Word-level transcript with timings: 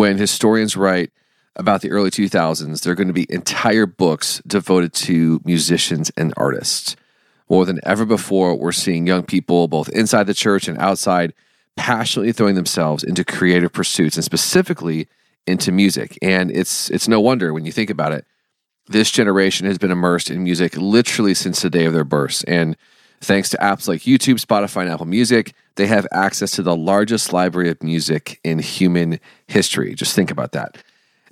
when 0.00 0.16
historians 0.16 0.78
write 0.78 1.12
about 1.56 1.82
the 1.82 1.90
early 1.90 2.10
2000s, 2.10 2.80
there 2.80 2.90
are 2.90 2.96
going 2.96 3.06
to 3.06 3.12
be 3.12 3.26
entire 3.28 3.84
books 3.84 4.40
devoted 4.46 4.94
to 4.94 5.42
musicians 5.44 6.10
and 6.16 6.32
artists. 6.38 6.96
More 7.50 7.66
than 7.66 7.80
ever 7.82 8.06
before, 8.06 8.56
we're 8.56 8.72
seeing 8.72 9.06
young 9.06 9.24
people, 9.24 9.68
both 9.68 9.90
inside 9.90 10.26
the 10.26 10.32
church 10.32 10.68
and 10.68 10.78
outside, 10.78 11.34
passionately 11.76 12.32
throwing 12.32 12.54
themselves 12.54 13.04
into 13.04 13.26
creative 13.26 13.74
pursuits 13.74 14.16
and 14.16 14.24
specifically 14.24 15.06
into 15.46 15.70
music. 15.70 16.16
And 16.22 16.50
it's 16.50 16.88
it's 16.90 17.06
no 17.06 17.20
wonder 17.20 17.52
when 17.52 17.66
you 17.66 17.72
think 17.72 17.90
about 17.90 18.12
it. 18.12 18.24
This 18.86 19.10
generation 19.10 19.66
has 19.66 19.76
been 19.76 19.90
immersed 19.90 20.30
in 20.30 20.42
music 20.42 20.78
literally 20.78 21.34
since 21.34 21.60
the 21.60 21.68
day 21.68 21.84
of 21.84 21.92
their 21.92 22.04
births. 22.04 22.42
And 22.44 22.74
thanks 23.22 23.50
to 23.50 23.56
apps 23.58 23.86
like 23.86 24.00
YouTube, 24.02 24.44
Spotify, 24.44 24.82
and 24.82 24.90
Apple 24.90 25.06
Music, 25.06 25.52
they 25.76 25.86
have 25.86 26.06
access 26.10 26.52
to 26.52 26.62
the 26.62 26.76
largest 26.76 27.32
library 27.32 27.68
of 27.68 27.82
music 27.82 28.40
in 28.42 28.58
human 28.58 29.20
history. 29.46 29.94
Just 29.94 30.14
think 30.14 30.30
about 30.30 30.52
that. 30.52 30.82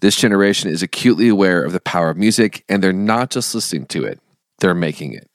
This 0.00 0.14
generation 0.14 0.70
is 0.70 0.82
acutely 0.82 1.28
aware 1.28 1.64
of 1.64 1.72
the 1.72 1.80
power 1.80 2.10
of 2.10 2.16
music, 2.16 2.64
and 2.68 2.82
they're 2.82 2.92
not 2.92 3.30
just 3.30 3.54
listening 3.54 3.86
to 3.86 4.04
it, 4.04 4.20
they're 4.60 4.74
making 4.74 5.14
it. 5.14 5.28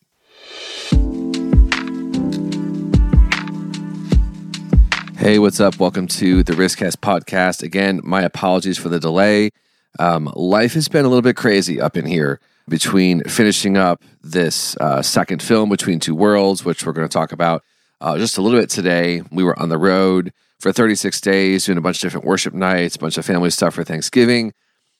Hey, 5.17 5.39
what's 5.39 5.59
up? 5.59 5.79
Welcome 5.79 6.07
to 6.07 6.43
the 6.43 6.53
Rizzcast 6.53 6.97
podcast. 6.97 7.63
Again, 7.63 8.01
my 8.03 8.21
apologies 8.21 8.77
for 8.77 8.89
the 8.89 8.99
delay. 8.99 9.49
Um, 9.97 10.31
life 10.35 10.73
has 10.73 10.87
been 10.87 11.05
a 11.05 11.07
little 11.07 11.21
bit 11.21 11.35
crazy 11.35 11.79
up 11.79 11.97
in 11.97 12.05
here 12.05 12.39
between 12.67 13.23
finishing 13.23 13.77
up 13.77 14.01
this 14.21 14.77
uh, 14.77 15.01
second 15.01 15.41
film, 15.41 15.69
Between 15.69 15.99
Two 15.99 16.15
Worlds, 16.15 16.63
which 16.63 16.85
we're 16.85 16.93
going 16.93 17.07
to 17.07 17.13
talk 17.13 17.31
about 17.31 17.63
uh, 17.99 18.17
just 18.17 18.37
a 18.37 18.41
little 18.41 18.59
bit 18.59 18.69
today. 18.69 19.21
We 19.31 19.43
were 19.43 19.57
on 19.59 19.69
the 19.69 19.77
road 19.77 20.31
for 20.59 20.71
36 20.71 21.19
days, 21.21 21.65
doing 21.65 21.77
a 21.77 21.81
bunch 21.81 21.97
of 21.97 22.01
different 22.01 22.25
worship 22.25 22.53
nights, 22.53 22.95
a 22.95 22.99
bunch 22.99 23.17
of 23.17 23.25
family 23.25 23.49
stuff 23.49 23.73
for 23.73 23.83
Thanksgiving. 23.83 24.53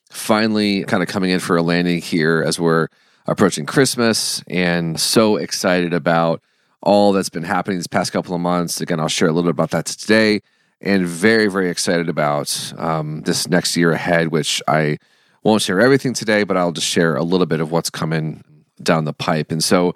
Finally, 0.09 0.83
kind 0.83 1.01
of 1.01 1.09
coming 1.09 1.31
in 1.31 1.39
for 1.39 1.57
a 1.57 1.61
landing 1.61 2.01
here 2.01 2.43
as 2.45 2.59
we're 2.59 2.87
approaching 3.25 3.65
Christmas, 3.65 4.43
and 4.47 4.99
so 4.99 5.37
excited 5.37 5.93
about 5.93 6.41
all 6.81 7.13
that's 7.13 7.29
been 7.29 7.43
happening 7.43 7.77
these 7.77 7.87
past 7.87 8.11
couple 8.11 8.35
of 8.35 8.41
months. 8.41 8.81
Again, 8.81 8.99
I'll 8.99 9.07
share 9.07 9.29
a 9.29 9.31
little 9.31 9.49
bit 9.49 9.55
about 9.55 9.71
that 9.71 9.85
today, 9.85 10.41
and 10.81 11.07
very, 11.07 11.47
very 11.47 11.69
excited 11.69 12.09
about 12.09 12.73
um, 12.77 13.21
this 13.21 13.47
next 13.47 13.77
year 13.77 13.93
ahead, 13.93 14.27
which 14.27 14.61
I 14.67 14.97
won't 15.43 15.61
share 15.61 15.79
everything 15.81 16.13
today, 16.13 16.43
but 16.43 16.57
I'll 16.57 16.71
just 16.71 16.87
share 16.87 17.15
a 17.15 17.23
little 17.23 17.45
bit 17.45 17.59
of 17.59 17.71
what's 17.71 17.89
coming 17.89 18.43
down 18.81 19.05
the 19.05 19.13
pipe. 19.13 19.51
And 19.51 19.63
so, 19.63 19.93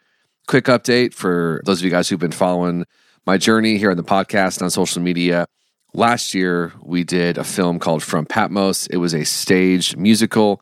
quick 0.48 0.66
update 0.66 1.14
for 1.14 1.62
those 1.66 1.80
of 1.80 1.86
you 1.86 1.92
guys 1.92 2.10
who've 2.10 2.20
been 2.20 2.32
following 2.32 2.86
my 3.26 3.38
journey 3.38 3.78
here 3.78 3.92
on 3.92 3.98
the 3.98 4.04
podcast 4.04 4.58
and 4.58 4.64
on 4.64 4.70
social 4.70 5.02
media. 5.02 5.48
Last 5.94 6.34
year, 6.34 6.74
we 6.82 7.04
did 7.04 7.38
a 7.38 7.44
film 7.44 7.80
called 7.80 8.04
From 8.04 8.26
Patmos. 8.26 8.88
It 8.88 8.98
was 8.98 9.14
a 9.14 9.24
staged 9.24 9.98
musical, 9.98 10.62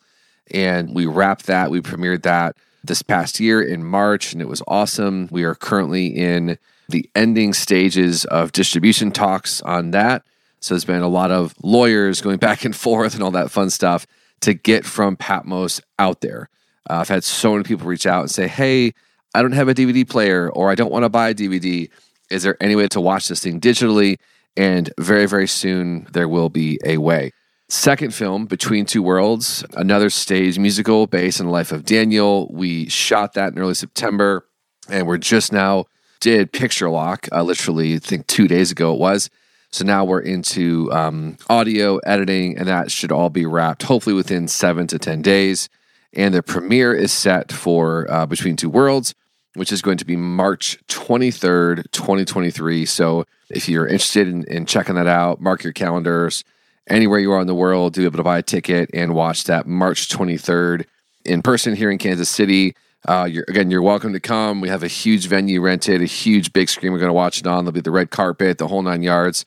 and 0.52 0.96
we 0.96 1.06
wrapped 1.06 1.48
that. 1.48 1.72
We 1.72 1.82
premiered 1.82 2.24
that 2.24 2.56
this 2.84 3.02
past 3.02 3.40
year 3.40 3.62
in 3.62 3.84
March, 3.84 4.34
and 4.34 4.42
it 4.42 4.48
was 4.48 4.62
awesome. 4.68 5.28
We 5.32 5.44
are 5.44 5.56
currently 5.56 6.08
in 6.08 6.58
the 6.90 7.10
ending 7.16 7.54
stages 7.54 8.26
of 8.26 8.52
distribution 8.52 9.12
talks 9.12 9.62
on 9.64 9.92
that. 9.92 10.24
So 10.60 10.74
there's 10.74 10.86
been 10.86 11.02
a 11.02 11.08
lot 11.08 11.32
of 11.32 11.56
lawyers 11.64 12.22
going 12.22 12.38
back 12.40 12.64
and 12.64 12.76
forth 12.76 13.16
and 13.16 13.24
all 13.24 13.32
that 13.32 13.52
fun 13.52 13.70
stuff 13.70 14.06
to 14.42 14.54
get 14.54 14.86
from 14.86 15.16
Patmos 15.16 15.82
out 16.00 16.22
there. 16.22 16.50
Uh, 16.90 16.96
I've 16.96 17.10
had 17.10 17.24
so 17.24 17.52
many 17.52 17.64
people 17.64 17.88
reach 17.88 18.06
out 18.06 18.22
and 18.22 18.32
say, 18.32 18.48
hey, 18.48 18.94
I 19.34 19.42
don't 19.42 19.54
have 19.54 19.68
a 19.68 19.74
DVD 19.74 20.08
player 20.08 20.50
or 20.50 20.72
I 20.72 20.76
don't 20.76 20.92
want 20.92 21.04
to 21.04 21.10
buy 21.10 21.30
a 21.30 21.36
DVD. 21.36 21.90
Is 22.30 22.44
there 22.44 22.58
any 22.62 22.76
way 22.76 22.88
to 22.90 23.02
watch 23.02 23.28
this 23.28 23.42
thing 23.42 23.60
digitally? 23.60 24.18
And 24.56 24.92
very, 25.00 25.26
very 25.26 25.48
soon 25.48 26.08
there 26.14 26.30
will 26.30 26.50
be 26.50 26.80
a 26.86 26.98
way. 26.98 27.32
Second 27.68 28.14
film, 28.14 28.46
Between 28.46 28.86
Two 28.86 29.02
Worlds, 29.02 29.66
another 29.74 30.12
stage 30.12 30.60
musical 30.60 31.08
based 31.08 31.42
on 31.42 31.48
the 31.48 31.52
life 31.52 31.72
of 31.72 31.84
Daniel. 31.84 32.48
We 32.52 32.88
shot 32.90 33.34
that 33.34 33.54
in 33.54 33.60
early 33.60 33.74
September, 33.74 34.46
and 34.88 35.08
we're 35.08 35.18
just 35.18 35.52
now 35.52 35.86
did 36.20 36.52
picture 36.52 36.90
lock, 36.90 37.28
uh, 37.32 37.44
literally, 37.44 37.96
I 37.96 38.00
think 38.00 38.28
two 38.28 38.48
days 38.48 38.72
ago 38.72 38.94
it 38.94 39.00
was. 39.00 39.30
So 39.76 39.84
now 39.84 40.06
we're 40.06 40.22
into 40.22 40.90
um, 40.94 41.36
audio 41.50 41.98
editing, 41.98 42.58
and 42.58 42.66
that 42.70 42.92
should 42.92 43.12
all 43.12 43.30
be 43.30 43.46
wrapped 43.46 43.84
hopefully 43.84 44.16
within 44.16 44.48
seven 44.48 44.88
to 44.88 44.98
10 44.98 45.22
days. 45.22 45.68
And 46.14 46.34
the 46.34 46.42
premiere 46.42 46.94
is 46.94 47.12
set 47.12 47.52
for 47.52 48.10
uh, 48.10 48.26
Between 48.26 48.56
Two 48.56 48.70
Worlds, 48.70 49.14
which 49.54 49.74
is 49.74 49.82
going 49.82 49.98
to 49.98 50.06
be 50.06 50.16
March 50.16 50.78
23rd, 50.88 51.92
2023. 51.92 52.86
So 52.86 53.26
if 53.50 53.68
you're 53.68 53.86
interested 53.86 54.30
in, 54.30 54.46
in 54.46 54.66
checking 54.66 54.96
that 54.96 55.08
out, 55.08 55.42
mark 55.42 55.66
your 55.66 55.74
calendars 55.74 56.46
anywhere 56.88 57.20
you 57.20 57.34
are 57.34 57.42
in 57.42 57.48
the 57.48 57.54
world 57.54 57.96
to 57.96 58.00
be 58.00 58.06
able 58.06 58.16
to 58.16 58.24
buy 58.24 58.38
a 58.38 58.44
ticket 58.44 58.90
and 58.94 59.14
watch 59.14 59.44
that 59.44 59.68
March 59.68 60.08
23rd 60.08 60.86
in 61.26 61.42
person 61.42 61.76
here 61.76 61.92
in 61.92 61.98
Kansas 61.98 62.30
City. 62.30 62.78
Uh, 63.06 63.28
you're, 63.30 63.44
again, 63.50 63.70
you're 63.70 63.82
welcome 63.82 64.14
to 64.14 64.22
come. 64.22 64.62
We 64.62 64.70
have 64.70 64.84
a 64.84 64.88
huge 64.88 65.28
venue 65.28 65.60
rented, 65.60 66.02
a 66.02 66.06
huge 66.06 66.54
big 66.54 66.70
screen 66.70 66.94
we're 66.94 67.00
going 67.00 67.10
to 67.10 67.14
watch 67.14 67.40
it 67.40 67.46
on. 67.46 67.66
There'll 67.66 67.74
be 67.74 67.82
the 67.82 67.92
red 67.92 68.10
carpet, 68.10 68.58
the 68.58 68.70
whole 68.70 68.82
nine 68.82 69.04
yards. 69.04 69.46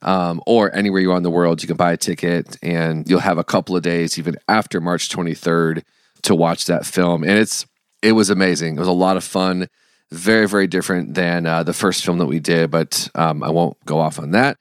Um, 0.00 0.40
or 0.46 0.74
anywhere 0.74 1.00
you 1.00 1.10
are 1.10 1.16
in 1.16 1.24
the 1.24 1.30
world, 1.30 1.60
you 1.60 1.66
can 1.66 1.76
buy 1.76 1.92
a 1.92 1.96
ticket 1.96 2.56
and 2.62 3.08
you'll 3.08 3.18
have 3.20 3.38
a 3.38 3.44
couple 3.44 3.76
of 3.76 3.82
days, 3.82 4.18
even 4.18 4.36
after 4.46 4.80
March 4.80 5.08
23rd, 5.08 5.82
to 6.22 6.34
watch 6.34 6.66
that 6.66 6.86
film. 6.86 7.24
And 7.24 7.32
it's 7.32 7.66
it 8.02 8.12
was 8.12 8.30
amazing. 8.30 8.76
It 8.76 8.78
was 8.78 8.88
a 8.88 8.92
lot 8.92 9.16
of 9.16 9.24
fun. 9.24 9.68
Very, 10.10 10.48
very 10.48 10.66
different 10.66 11.14
than 11.14 11.46
uh, 11.46 11.64
the 11.64 11.72
first 11.72 12.04
film 12.04 12.18
that 12.18 12.26
we 12.26 12.38
did, 12.38 12.70
but 12.70 13.10
um, 13.14 13.42
I 13.42 13.50
won't 13.50 13.76
go 13.84 13.98
off 13.98 14.18
on 14.18 14.30
that. 14.30 14.56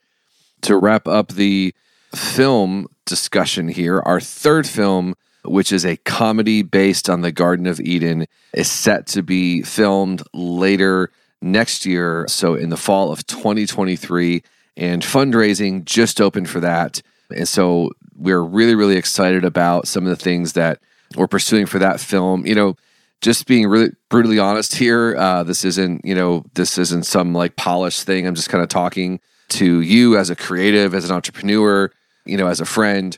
To 0.63 0.77
wrap 0.77 1.07
up 1.07 1.29
the 1.29 1.73
film 2.13 2.87
discussion 3.05 3.67
here. 3.67 4.01
Our 4.01 4.19
third 4.19 4.67
film, 4.67 5.15
which 5.43 5.71
is 5.71 5.85
a 5.85 5.97
comedy 5.97 6.61
based 6.61 7.09
on 7.09 7.21
the 7.21 7.31
Garden 7.31 7.67
of 7.67 7.79
Eden, 7.79 8.25
is 8.53 8.69
set 8.69 9.07
to 9.07 9.23
be 9.23 9.61
filmed 9.61 10.21
later 10.33 11.11
next 11.41 11.85
year. 11.85 12.25
So, 12.27 12.55
in 12.55 12.69
the 12.69 12.77
fall 12.77 13.11
of 13.11 13.25
2023, 13.27 14.43
and 14.77 15.01
fundraising 15.01 15.83
just 15.83 16.21
opened 16.21 16.49
for 16.49 16.61
that. 16.61 17.01
And 17.29 17.47
so, 17.47 17.91
we're 18.17 18.41
really, 18.41 18.75
really 18.75 18.97
excited 18.97 19.45
about 19.45 19.87
some 19.87 20.03
of 20.03 20.09
the 20.09 20.15
things 20.15 20.53
that 20.53 20.79
we're 21.15 21.27
pursuing 21.27 21.65
for 21.65 21.79
that 21.79 21.99
film. 21.99 22.45
You 22.45 22.55
know, 22.55 22.75
just 23.21 23.47
being 23.47 23.67
really 23.67 23.89
brutally 24.09 24.39
honest 24.39 24.75
here, 24.75 25.15
uh, 25.17 25.43
this 25.43 25.63
isn't, 25.63 26.03
you 26.03 26.15
know, 26.15 26.43
this 26.53 26.77
isn't 26.77 27.05
some 27.05 27.33
like 27.33 27.55
polished 27.55 28.03
thing. 28.03 28.27
I'm 28.27 28.35
just 28.35 28.49
kind 28.49 28.63
of 28.63 28.69
talking 28.69 29.19
to 29.49 29.81
you 29.81 30.17
as 30.17 30.29
a 30.29 30.35
creative, 30.35 30.93
as 30.93 31.09
an 31.09 31.15
entrepreneur, 31.15 31.91
you 32.25 32.37
know, 32.37 32.47
as 32.47 32.59
a 32.59 32.65
friend. 32.65 33.17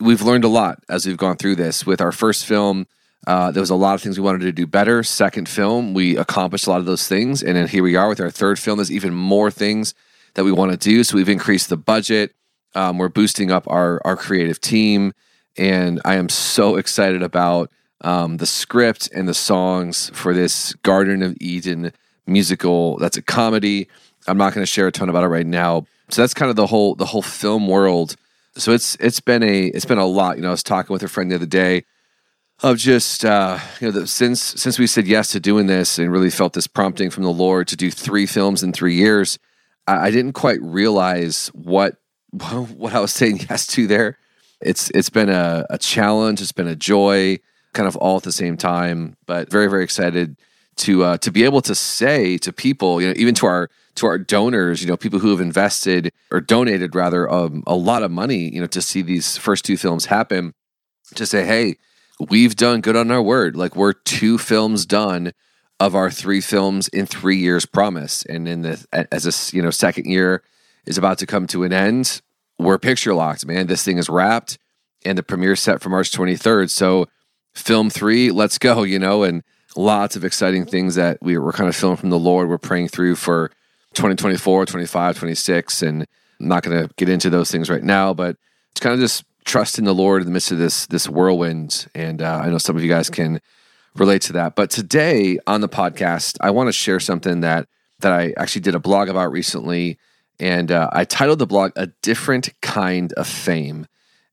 We've 0.00 0.22
learned 0.22 0.44
a 0.44 0.48
lot 0.48 0.82
as 0.88 1.06
we've 1.06 1.16
gone 1.16 1.36
through 1.36 1.56
this. 1.56 1.86
With 1.86 2.00
our 2.00 2.12
first 2.12 2.46
film, 2.46 2.86
uh, 3.26 3.50
there 3.50 3.60
was 3.60 3.70
a 3.70 3.74
lot 3.76 3.94
of 3.94 4.02
things 4.02 4.18
we 4.18 4.24
wanted 4.24 4.42
to 4.42 4.52
do 4.52 4.66
better. 4.66 5.02
Second 5.02 5.48
film, 5.48 5.94
we 5.94 6.16
accomplished 6.16 6.66
a 6.66 6.70
lot 6.70 6.80
of 6.80 6.86
those 6.86 7.08
things. 7.08 7.42
And 7.42 7.56
then 7.56 7.68
here 7.68 7.82
we 7.82 7.96
are 7.96 8.08
with 8.08 8.20
our 8.20 8.30
third 8.30 8.58
film. 8.58 8.78
There's 8.78 8.92
even 8.92 9.14
more 9.14 9.50
things 9.50 9.94
that 10.36 10.44
we 10.44 10.52
want 10.52 10.70
to 10.70 10.76
do. 10.76 11.02
So 11.02 11.16
we've 11.16 11.28
increased 11.28 11.70
the 11.70 11.76
budget. 11.76 12.34
Um, 12.74 12.98
we're 12.98 13.08
boosting 13.08 13.50
up 13.50 13.64
our, 13.68 14.00
our 14.04 14.16
creative 14.16 14.60
team. 14.60 15.12
And 15.56 16.00
I 16.04 16.16
am 16.16 16.28
so 16.28 16.76
excited 16.76 17.22
about 17.22 17.70
um, 18.02 18.36
the 18.36 18.46
script 18.46 19.10
and 19.14 19.26
the 19.26 19.34
songs 19.34 20.10
for 20.12 20.34
this 20.34 20.74
Garden 20.74 21.22
of 21.22 21.36
Eden 21.40 21.90
musical. 22.26 22.98
That's 22.98 23.16
a 23.16 23.22
comedy. 23.22 23.88
I'm 24.28 24.36
not 24.36 24.52
going 24.52 24.62
to 24.62 24.70
share 24.70 24.86
a 24.86 24.92
ton 24.92 25.08
about 25.08 25.24
it 25.24 25.28
right 25.28 25.46
now. 25.46 25.86
So 26.10 26.22
that's 26.22 26.34
kind 26.34 26.50
of 26.50 26.56
the 26.56 26.66
whole 26.66 26.94
the 26.94 27.06
whole 27.06 27.22
film 27.22 27.66
world. 27.66 28.14
So 28.56 28.72
it's 28.72 28.96
it's 28.96 29.20
been 29.20 29.42
a 29.42 29.66
it's 29.68 29.86
been 29.86 29.98
a 29.98 30.06
lot. 30.06 30.36
You 30.36 30.42
know, 30.42 30.48
I 30.48 30.52
was 30.52 30.62
talking 30.62 30.92
with 30.92 31.02
a 31.02 31.08
friend 31.08 31.30
the 31.30 31.36
other 31.36 31.46
day 31.46 31.84
of 32.62 32.76
just 32.76 33.24
uh, 33.24 33.58
you 33.80 33.88
know 33.88 34.00
the, 34.00 34.06
since 34.06 34.40
since 34.40 34.78
we 34.78 34.86
said 34.86 35.06
yes 35.06 35.28
to 35.28 35.40
doing 35.40 35.66
this 35.66 35.98
and 35.98 36.12
really 36.12 36.30
felt 36.30 36.52
this 36.52 36.66
prompting 36.66 37.10
from 37.10 37.24
the 37.24 37.32
Lord 37.32 37.68
to 37.68 37.76
do 37.76 37.90
three 37.90 38.26
films 38.26 38.62
in 38.62 38.72
three 38.72 38.94
years. 38.94 39.38
I, 39.86 40.06
I 40.06 40.10
didn't 40.10 40.32
quite 40.32 40.60
realize 40.62 41.48
what 41.48 41.96
what 42.30 42.94
I 42.94 43.00
was 43.00 43.12
saying 43.12 43.46
yes 43.48 43.66
to 43.68 43.86
there. 43.86 44.18
It's 44.60 44.90
it's 44.90 45.10
been 45.10 45.28
a, 45.28 45.66
a 45.70 45.78
challenge. 45.78 46.40
It's 46.40 46.52
been 46.52 46.68
a 46.68 46.76
joy, 46.76 47.38
kind 47.72 47.86
of 47.86 47.96
all 47.96 48.16
at 48.16 48.22
the 48.22 48.32
same 48.32 48.56
time. 48.56 49.16
But 49.26 49.50
very 49.50 49.68
very 49.68 49.84
excited 49.84 50.36
to 50.76 51.04
uh, 51.04 51.18
to 51.18 51.30
be 51.30 51.44
able 51.44 51.60
to 51.62 51.74
say 51.74 52.38
to 52.38 52.52
people, 52.52 53.00
you 53.00 53.08
know, 53.08 53.14
even 53.16 53.34
to 53.36 53.46
our 53.46 53.70
to 53.96 54.06
our 54.06 54.18
donors, 54.18 54.82
you 54.82 54.88
know, 54.88 54.96
people 54.96 55.18
who 55.18 55.30
have 55.30 55.40
invested 55.40 56.12
or 56.30 56.40
donated 56.40 56.94
rather 56.94 57.30
um, 57.30 57.62
a 57.66 57.74
lot 57.74 58.02
of 58.02 58.10
money, 58.10 58.52
you 58.54 58.60
know, 58.60 58.66
to 58.66 58.82
see 58.82 59.02
these 59.02 59.36
first 59.38 59.64
two 59.64 59.76
films 59.76 60.06
happen, 60.06 60.52
to 61.14 61.24
say, 61.24 61.46
hey, 61.46 61.76
we've 62.28 62.56
done 62.56 62.80
good 62.80 62.96
on 62.96 63.10
our 63.10 63.22
word. 63.22 63.56
Like 63.56 63.74
we're 63.74 63.94
two 63.94 64.38
films 64.38 64.84
done 64.86 65.32
of 65.78 65.94
our 65.94 66.10
three 66.10 66.40
films 66.40 66.88
in 66.88 67.06
three 67.06 67.36
years 67.36 67.66
promise, 67.66 68.24
and 68.24 68.48
in 68.48 68.62
the 68.62 68.84
as 69.12 69.24
this 69.24 69.52
you 69.52 69.62
know 69.62 69.70
second 69.70 70.06
year 70.06 70.42
is 70.86 70.98
about 70.98 71.18
to 71.18 71.26
come 71.26 71.46
to 71.48 71.64
an 71.64 71.72
end, 71.72 72.20
we're 72.58 72.78
picture 72.78 73.14
locked, 73.14 73.46
man. 73.46 73.66
This 73.66 73.84
thing 73.84 73.98
is 73.98 74.08
wrapped, 74.08 74.58
and 75.04 75.18
the 75.18 75.22
premiere 75.22 75.56
set 75.56 75.80
for 75.80 75.88
March 75.88 76.12
twenty 76.12 76.36
third. 76.36 76.70
So, 76.70 77.06
film 77.54 77.90
three, 77.90 78.30
let's 78.30 78.58
go, 78.58 78.82
you 78.82 78.98
know, 78.98 79.22
and 79.22 79.42
lots 79.76 80.16
of 80.16 80.24
exciting 80.24 80.64
things 80.64 80.94
that 80.94 81.18
we 81.20 81.36
were 81.38 81.52
kind 81.52 81.68
of 81.68 81.76
feeling 81.76 81.96
from 81.96 82.10
the 82.10 82.18
Lord. 82.18 82.48
We're 82.48 82.58
praying 82.58 82.88
through 82.88 83.16
for 83.16 83.50
2024, 83.94 84.66
25, 84.66 85.18
26. 85.18 85.82
And 85.82 86.06
I'm 86.40 86.48
not 86.48 86.62
going 86.62 86.86
to 86.86 86.94
get 86.96 87.08
into 87.08 87.30
those 87.30 87.50
things 87.50 87.70
right 87.70 87.82
now, 87.82 88.14
but 88.14 88.36
it's 88.72 88.80
kind 88.80 88.94
of 88.94 89.00
just 89.00 89.24
trust 89.44 89.78
in 89.78 89.84
the 89.84 89.94
Lord 89.94 90.22
in 90.22 90.26
the 90.26 90.32
midst 90.32 90.50
of 90.50 90.58
this 90.58 90.86
this 90.86 91.08
whirlwind. 91.08 91.86
And 91.94 92.22
uh, 92.22 92.40
I 92.44 92.48
know 92.48 92.58
some 92.58 92.76
of 92.76 92.82
you 92.82 92.88
guys 92.88 93.10
can 93.10 93.40
relate 93.98 94.22
to 94.22 94.32
that. 94.34 94.54
But 94.56 94.70
today 94.70 95.38
on 95.46 95.60
the 95.60 95.68
podcast, 95.68 96.36
I 96.40 96.50
want 96.50 96.68
to 96.68 96.72
share 96.72 97.00
something 97.00 97.40
that 97.40 97.68
that 98.00 98.12
I 98.12 98.34
actually 98.36 98.60
did 98.60 98.74
a 98.74 98.78
blog 98.78 99.08
about 99.08 99.32
recently, 99.32 99.98
and 100.38 100.70
uh, 100.70 100.90
I 100.92 101.04
titled 101.04 101.38
the 101.38 101.46
blog 101.46 101.72
"A 101.76 101.88
Different 102.02 102.50
Kind 102.60 103.12
of 103.14 103.26
Fame." 103.26 103.86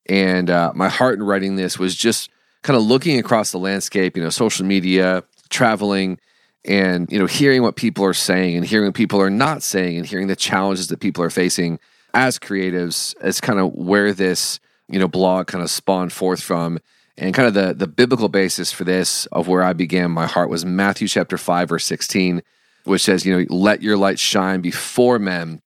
And 0.08 0.50
uh, 0.50 0.74
my 0.76 0.90
heart 0.90 1.16
in 1.16 1.24
writing 1.24 1.56
this 1.56 1.80
was 1.80 1.96
just 1.96 2.30
kind 2.62 2.78
of 2.78 2.84
looking 2.84 3.20
across 3.20 3.52
the 3.52 3.58
landscape, 3.58 4.18
you 4.18 4.24
know, 4.24 4.30
social 4.30 4.66
media, 4.66 5.24
traveling, 5.50 6.20
and 6.66 7.10
you 7.12 7.20
know, 7.20 7.26
hearing 7.26 7.62
what 7.62 7.76
people 7.76 8.04
are 8.04 8.14
saying 8.14 8.58
and 8.58 8.66
hearing 8.66 8.88
what 8.88 8.96
people 8.96 9.22
are 9.22 9.30
not 9.30 9.64
saying, 9.64 9.98
and 9.98 10.06
hearing 10.06 10.28
the 10.28 10.36
challenges 10.36 10.88
that 10.88 11.00
people 11.00 11.24
are 11.24 11.30
facing 11.30 11.80
as 12.14 12.38
creatives. 12.38 13.16
As 13.22 13.40
kind 13.40 13.60
of 13.60 13.74
where 13.74 14.14
this 14.14 14.60
you 14.90 15.00
know 15.00 15.08
blog 15.08 15.48
kind 15.48 15.64
of 15.64 15.70
spawned 15.70 16.12
forth 16.12 16.42
from 16.42 16.80
and 17.18 17.34
kind 17.34 17.48
of 17.48 17.54
the 17.54 17.74
the 17.74 17.88
biblical 17.88 18.30
basis 18.30 18.72
for 18.72 18.84
this 18.84 19.26
of 19.28 19.48
where 19.48 19.64
I 19.64 19.74
began 19.74 20.12
my 20.12 20.26
heart 20.26 20.50
was 20.50 20.66
Matthew 20.66 21.08
chapter 21.08 21.38
5 21.38 21.70
verse 21.70 21.86
16 21.86 22.42
which 22.86 23.04
says 23.04 23.26
you 23.26 23.38
know 23.38 23.46
let 23.56 23.82
your 23.82 23.98
light 23.98 24.20
shine 24.20 24.62
before 24.62 25.20
men 25.20 25.62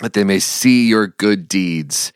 that 0.00 0.12
they 0.12 0.24
may 0.24 0.38
see 0.38 0.88
your 0.88 1.06
good 1.06 1.48
deeds 1.48 2.12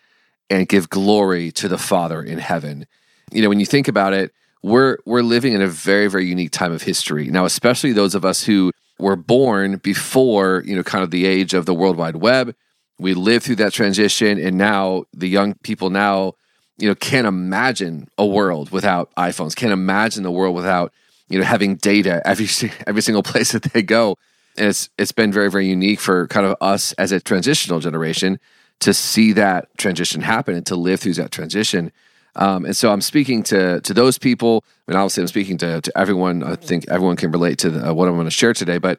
and 0.50 0.68
give 0.68 0.88
glory 0.88 1.50
to 1.52 1.68
the 1.68 1.78
Father 1.78 2.22
in 2.22 2.38
heaven. 2.38 2.86
You 3.32 3.42
know 3.42 3.48
when 3.48 3.60
you 3.60 3.66
think 3.66 3.88
about 3.88 4.12
it 4.12 4.32
we're 4.62 4.98
we're 5.04 5.22
living 5.22 5.52
in 5.52 5.62
a 5.62 5.68
very 5.68 6.08
very 6.08 6.26
unique 6.26 6.50
time 6.50 6.72
of 6.72 6.82
history. 6.82 7.28
Now 7.28 7.44
especially 7.44 7.92
those 7.92 8.14
of 8.14 8.24
us 8.24 8.44
who 8.44 8.72
were 8.98 9.16
born 9.16 9.78
before, 9.78 10.62
you 10.66 10.76
know, 10.76 10.82
kind 10.82 11.02
of 11.02 11.10
the 11.10 11.26
age 11.26 11.54
of 11.54 11.66
the 11.66 11.74
World 11.74 11.96
Wide 11.96 12.16
Web. 12.16 12.54
We 12.98 13.14
lived 13.14 13.44
through 13.44 13.56
that 13.56 13.72
transition 13.72 14.38
and 14.38 14.56
now 14.56 15.04
the 15.12 15.28
young 15.28 15.54
people 15.62 15.90
now 15.90 16.34
you 16.76 16.88
know, 16.88 16.94
can't 16.94 17.26
imagine 17.26 18.08
a 18.18 18.26
world 18.26 18.70
without 18.70 19.14
iPhones. 19.16 19.54
Can't 19.54 19.72
imagine 19.72 20.22
the 20.22 20.30
world 20.30 20.54
without 20.54 20.92
you 21.28 21.38
know 21.38 21.44
having 21.44 21.76
data 21.76 22.22
every 22.24 22.48
every 22.86 23.02
single 23.02 23.22
place 23.22 23.52
that 23.52 23.62
they 23.62 23.82
go. 23.82 24.16
And 24.56 24.68
it's 24.68 24.88
it's 24.98 25.12
been 25.12 25.32
very 25.32 25.50
very 25.50 25.66
unique 25.66 26.00
for 26.00 26.26
kind 26.28 26.46
of 26.46 26.56
us 26.60 26.92
as 26.94 27.12
a 27.12 27.20
transitional 27.20 27.80
generation 27.80 28.38
to 28.80 28.92
see 28.92 29.32
that 29.32 29.68
transition 29.78 30.20
happen 30.20 30.54
and 30.54 30.66
to 30.66 30.76
live 30.76 31.00
through 31.00 31.14
that 31.14 31.30
transition. 31.30 31.92
Um, 32.36 32.64
and 32.64 32.76
so 32.76 32.92
I'm 32.92 33.00
speaking 33.00 33.42
to 33.44 33.80
to 33.80 33.94
those 33.94 34.18
people. 34.18 34.64
Mean, 34.86 34.96
obviously, 34.96 35.22
I'm 35.22 35.28
speaking 35.28 35.58
to 35.58 35.80
to 35.80 35.98
everyone. 35.98 36.42
I 36.42 36.56
think 36.56 36.86
everyone 36.88 37.16
can 37.16 37.30
relate 37.30 37.58
to 37.58 37.70
the, 37.70 37.90
uh, 37.90 37.94
what 37.94 38.08
I'm 38.08 38.14
going 38.14 38.26
to 38.26 38.30
share 38.30 38.52
today, 38.52 38.78
but 38.78 38.98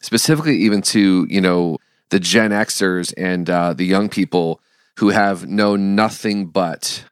specifically 0.00 0.56
even 0.58 0.82
to 0.82 1.26
you 1.28 1.40
know 1.40 1.78
the 2.10 2.20
Gen 2.20 2.52
Xers 2.52 3.12
and 3.16 3.50
uh, 3.50 3.72
the 3.72 3.84
young 3.84 4.08
people 4.08 4.60
who 4.98 5.10
have 5.10 5.48
known 5.48 5.94
nothing 5.94 6.46
but 6.46 7.04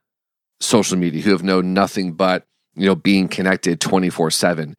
social 0.64 0.96
media, 0.96 1.22
who 1.22 1.31
have 1.31 1.43
known 1.43 1.75
nothing 1.75 2.12
but, 2.12 2.46
you 2.75 2.87
know, 2.87 2.94
being 2.94 3.28
connected 3.28 3.81
24 3.81 4.31
7. 4.31 4.76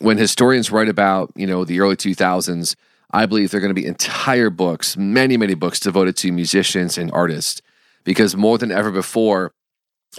When 0.00 0.18
historians 0.18 0.70
write 0.70 0.88
about, 0.88 1.32
you 1.34 1.46
know, 1.46 1.64
the 1.64 1.80
early 1.80 1.96
2000s, 1.96 2.76
I 3.10 3.26
believe 3.26 3.50
there 3.50 3.58
are 3.58 3.62
going 3.62 3.74
to 3.74 3.80
be 3.80 3.86
entire 3.86 4.50
books, 4.50 4.96
many, 4.96 5.36
many 5.36 5.54
books 5.54 5.80
devoted 5.80 6.16
to 6.18 6.30
musicians 6.30 6.98
and 6.98 7.10
artists, 7.12 7.62
because 8.04 8.36
more 8.36 8.58
than 8.58 8.70
ever 8.70 8.90
before, 8.90 9.52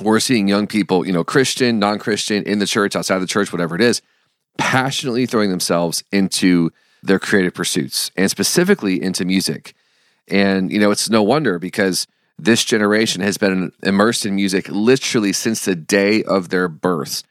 we're 0.01 0.19
seeing 0.19 0.47
young 0.47 0.67
people, 0.67 1.05
you 1.05 1.13
know, 1.13 1.23
Christian, 1.23 1.79
non 1.79 1.99
Christian, 1.99 2.43
in 2.43 2.59
the 2.59 2.67
church, 2.67 2.95
outside 2.95 3.19
the 3.19 3.27
church, 3.27 3.51
whatever 3.51 3.75
it 3.75 3.81
is, 3.81 4.01
passionately 4.57 5.25
throwing 5.25 5.49
themselves 5.49 6.03
into 6.11 6.71
their 7.01 7.19
creative 7.19 7.53
pursuits 7.53 8.11
and 8.15 8.29
specifically 8.29 9.01
into 9.01 9.25
music. 9.25 9.73
And, 10.27 10.71
you 10.71 10.79
know, 10.79 10.91
it's 10.91 11.09
no 11.09 11.23
wonder 11.23 11.59
because 11.59 12.07
this 12.43 12.63
generation 12.63 13.21
has 13.21 13.37
been 13.37 13.71
immersed 13.83 14.25
in 14.25 14.35
music 14.35 14.67
literally 14.69 15.33
since 15.33 15.65
the 15.65 15.75
day 15.75 16.23
of 16.23 16.49
their 16.49 16.67
births. 16.67 17.23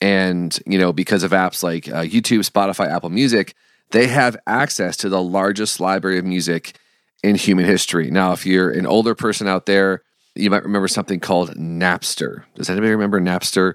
And, 0.00 0.58
you 0.66 0.78
know, 0.78 0.92
because 0.92 1.22
of 1.22 1.32
apps 1.32 1.62
like 1.62 1.88
uh, 1.88 2.02
YouTube, 2.02 2.48
Spotify, 2.48 2.88
Apple 2.88 3.10
Music, 3.10 3.54
they 3.90 4.06
have 4.06 4.36
access 4.46 4.96
to 4.98 5.08
the 5.08 5.22
largest 5.22 5.80
library 5.80 6.18
of 6.18 6.24
music 6.24 6.78
in 7.22 7.36
human 7.36 7.64
history. 7.64 8.10
Now, 8.10 8.32
if 8.32 8.44
you're 8.44 8.70
an 8.70 8.86
older 8.86 9.14
person 9.14 9.48
out 9.48 9.66
there, 9.66 10.02
you 10.34 10.50
might 10.50 10.64
remember 10.64 10.88
something 10.88 11.20
called 11.20 11.50
Napster. 11.56 12.44
Does 12.54 12.68
anybody 12.68 12.90
remember 12.92 13.20
Napster? 13.20 13.74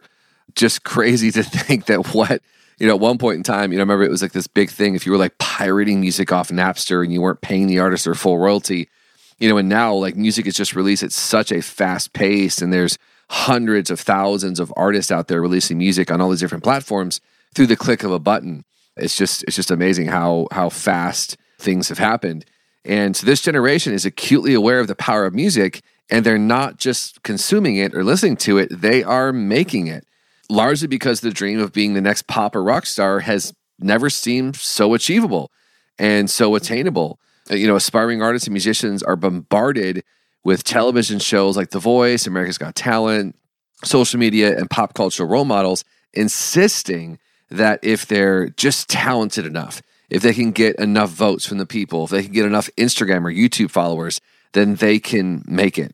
Just 0.55 0.83
crazy 0.85 1.31
to 1.31 1.43
think 1.43 1.85
that 1.85 2.13
what, 2.13 2.41
you 2.79 2.87
know, 2.87 2.95
at 2.95 2.99
one 2.99 3.17
point 3.17 3.37
in 3.37 3.43
time, 3.43 3.71
you 3.71 3.77
know, 3.77 3.83
remember 3.83 4.03
it 4.03 4.11
was 4.11 4.21
like 4.21 4.33
this 4.33 4.47
big 4.47 4.69
thing. 4.69 4.95
If 4.95 5.05
you 5.05 5.11
were 5.11 5.17
like 5.17 5.37
pirating 5.37 6.01
music 6.01 6.31
off 6.31 6.49
Napster 6.49 7.03
and 7.03 7.11
you 7.11 7.21
weren't 7.21 7.41
paying 7.41 7.67
the 7.67 7.79
artist 7.79 8.05
their 8.05 8.13
full 8.13 8.37
royalty, 8.37 8.89
you 9.39 9.49
know, 9.49 9.57
and 9.57 9.69
now 9.69 9.93
like 9.93 10.15
music 10.15 10.45
is 10.47 10.55
just 10.55 10.75
released 10.75 11.03
at 11.03 11.11
such 11.11 11.51
a 11.51 11.61
fast 11.61 12.13
pace, 12.13 12.61
and 12.61 12.71
there's 12.73 12.97
hundreds 13.29 13.89
of 13.89 13.99
thousands 13.99 14.59
of 14.59 14.73
artists 14.75 15.11
out 15.11 15.27
there 15.27 15.41
releasing 15.41 15.77
music 15.77 16.11
on 16.11 16.19
all 16.19 16.29
these 16.29 16.39
different 16.39 16.63
platforms 16.63 17.21
through 17.53 17.67
the 17.67 17.75
click 17.75 18.03
of 18.03 18.11
a 18.11 18.19
button. 18.19 18.65
It's 18.97 19.15
just 19.15 19.43
it's 19.43 19.55
just 19.55 19.71
amazing 19.71 20.07
how 20.07 20.47
how 20.51 20.69
fast 20.69 21.37
things 21.57 21.89
have 21.89 21.99
happened. 21.99 22.45
And 22.85 23.15
so 23.15 23.25
this 23.25 23.41
generation 23.41 23.93
is 23.93 24.05
acutely 24.05 24.53
aware 24.53 24.79
of 24.79 24.87
the 24.87 24.95
power 24.95 25.25
of 25.25 25.33
music, 25.33 25.81
and 26.09 26.25
they're 26.25 26.37
not 26.37 26.77
just 26.77 27.21
consuming 27.23 27.75
it 27.75 27.93
or 27.93 28.03
listening 28.03 28.37
to 28.37 28.57
it, 28.57 28.81
they 28.81 29.03
are 29.03 29.31
making 29.31 29.87
it. 29.87 30.05
Largely 30.49 30.87
because 30.87 31.21
the 31.21 31.31
dream 31.31 31.59
of 31.59 31.71
being 31.71 31.93
the 31.93 32.01
next 32.01 32.25
pop 32.25 32.55
or 32.55 32.63
rock 32.63 32.87
star 32.87 33.19
has 33.19 33.53
never 33.77 34.09
seemed 34.09 34.55
so 34.55 34.93
achievable 34.93 35.51
and 35.99 36.29
so 36.29 36.55
attainable. 36.55 37.19
Uh, 37.49 37.55
you 37.55 37.67
know, 37.67 37.75
aspiring 37.75 38.21
artists 38.21 38.47
and 38.47 38.53
musicians 38.53 39.03
are 39.03 39.15
bombarded 39.15 40.03
with 40.43 40.63
television 40.63 41.19
shows 41.19 41.57
like 41.57 41.71
The 41.71 41.79
Voice, 41.79 42.27
America's 42.27 42.57
Got 42.57 42.75
Talent, 42.75 43.35
social 43.83 44.19
media, 44.19 44.57
and 44.57 44.69
pop 44.69 44.93
culture 44.93 45.25
role 45.25 45.45
models 45.45 45.83
insisting 46.13 47.19
that 47.49 47.79
if 47.83 48.05
they're 48.05 48.49
just 48.49 48.89
talented 48.89 49.45
enough, 49.45 49.81
if 50.09 50.21
they 50.21 50.33
can 50.33 50.51
get 50.51 50.75
enough 50.77 51.09
votes 51.09 51.45
from 51.45 51.57
the 51.57 51.65
people, 51.65 52.05
if 52.05 52.11
they 52.11 52.23
can 52.23 52.31
get 52.31 52.45
enough 52.45 52.69
Instagram 52.77 53.25
or 53.25 53.33
YouTube 53.33 53.71
followers, 53.71 54.19
then 54.53 54.75
they 54.75 54.99
can 54.99 55.43
make 55.45 55.77
it. 55.77 55.93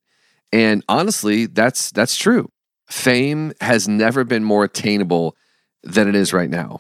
And 0.52 0.84
honestly, 0.88 1.48
that's 1.48 1.92
that's 1.92 2.16
true. 2.16 2.50
Fame 2.88 3.54
has 3.62 3.88
never 3.88 4.24
been 4.24 4.44
more 4.44 4.64
attainable 4.64 5.36
than 5.84 6.08
it 6.08 6.16
is 6.16 6.34
right 6.34 6.50
now. 6.50 6.80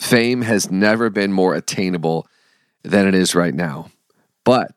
Fame 0.00 0.42
has 0.42 0.70
never 0.70 1.10
been 1.10 1.32
more 1.32 1.54
attainable 1.54 2.26
than 2.88 3.06
it 3.06 3.14
is 3.14 3.34
right 3.34 3.54
now. 3.54 3.90
But 4.44 4.72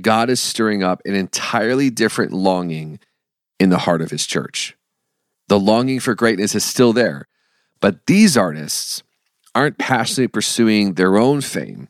God 0.00 0.30
is 0.30 0.40
stirring 0.40 0.82
up 0.82 1.02
an 1.04 1.14
entirely 1.14 1.90
different 1.90 2.32
longing 2.32 3.00
in 3.58 3.70
the 3.70 3.78
heart 3.78 4.00
of 4.00 4.10
his 4.10 4.26
church. 4.26 4.76
The 5.48 5.58
longing 5.58 6.00
for 6.00 6.14
greatness 6.14 6.54
is 6.54 6.64
still 6.64 6.92
there, 6.92 7.26
but 7.80 8.06
these 8.06 8.36
artists 8.36 9.02
aren't 9.54 9.78
passionately 9.78 10.28
pursuing 10.28 10.94
their 10.94 11.16
own 11.16 11.40
fame, 11.40 11.88